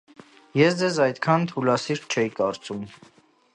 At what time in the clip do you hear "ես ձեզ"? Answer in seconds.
0.59-0.97